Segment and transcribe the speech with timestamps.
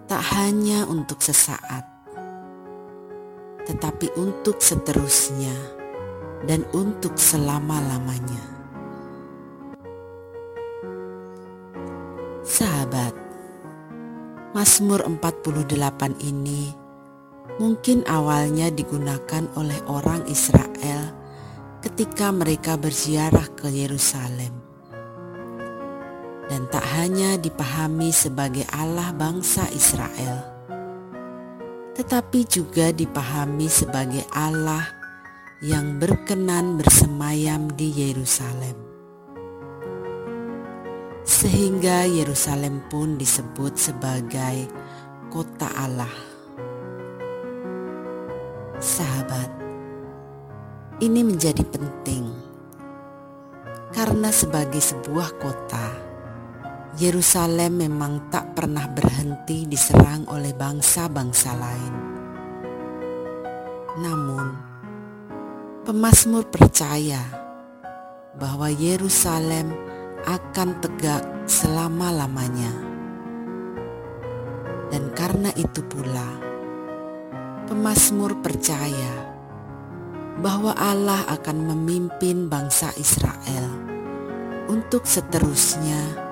[0.04, 1.84] tak hanya untuk sesaat,
[3.64, 5.56] tetapi untuk seterusnya
[6.44, 8.52] dan untuk selama-lamanya.
[12.44, 13.16] Sahabat,
[14.52, 16.68] Mazmur 48 ini
[17.56, 21.10] mungkin awalnya digunakan oleh orang Israel
[21.80, 24.63] ketika mereka berziarah ke Yerusalem
[26.48, 30.44] dan tak hanya dipahami sebagai Allah bangsa Israel,
[31.96, 34.84] tetapi juga dipahami sebagai Allah
[35.64, 38.76] yang berkenan bersemayam di Yerusalem.
[41.24, 44.68] Sehingga Yerusalem pun disebut sebagai
[45.32, 46.12] kota Allah.
[48.76, 49.48] Sahabat,
[51.00, 52.28] ini menjadi penting
[53.96, 56.03] karena sebagai sebuah kota,
[56.94, 61.94] Yerusalem memang tak pernah berhenti diserang oleh bangsa-bangsa lain.
[63.98, 64.46] Namun,
[65.82, 67.18] pemazmur percaya
[68.38, 69.74] bahwa Yerusalem
[70.22, 72.70] akan tegak selama-lamanya.
[74.94, 76.30] Dan karena itu pula,
[77.66, 79.34] pemazmur percaya
[80.38, 83.66] bahwa Allah akan memimpin bangsa Israel
[84.70, 86.23] untuk seterusnya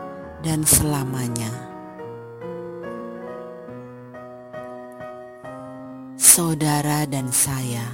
[0.43, 1.51] dan selamanya.
[6.19, 7.87] Saudara dan saya,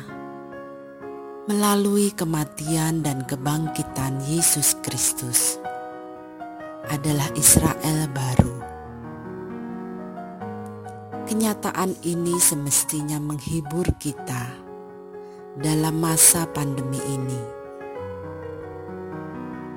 [1.45, 5.61] melalui kematian dan kebangkitan Yesus Kristus,
[6.89, 8.57] adalah Israel baru.
[11.29, 14.49] Kenyataan ini semestinya menghibur kita
[15.61, 17.58] dalam masa pandemi ini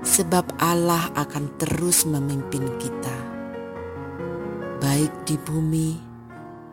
[0.01, 3.17] sebab Allah akan terus memimpin kita,
[4.81, 5.89] baik di bumi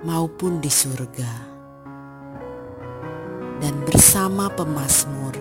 [0.04, 1.60] maupun di surga.
[3.58, 5.34] Dan bersama pemazmur,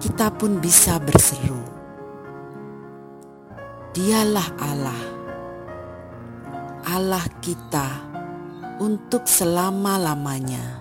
[0.00, 1.60] kita pun bisa berseru,
[3.92, 5.02] Dialah Allah,
[6.86, 7.88] Allah kita
[8.78, 10.78] untuk selama-lamanya.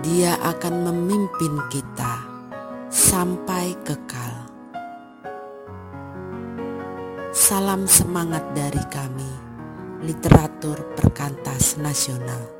[0.00, 2.27] Dia akan memimpin kita
[2.88, 4.48] sampai kekal.
[7.28, 9.32] Salam semangat dari kami,
[10.00, 12.57] literatur perkantas nasional.